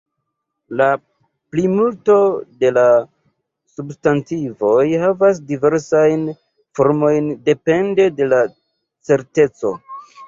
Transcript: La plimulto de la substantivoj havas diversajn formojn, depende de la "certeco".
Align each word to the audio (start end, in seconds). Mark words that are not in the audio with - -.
La 0.77 0.85
plimulto 1.55 2.15
de 2.63 2.71
la 2.77 2.85
substantivoj 3.73 4.81
havas 5.05 5.43
diversajn 5.53 6.27
formojn, 6.81 7.31
depende 7.51 8.11
de 8.19 8.33
la 8.35 8.45
"certeco". 9.13 9.77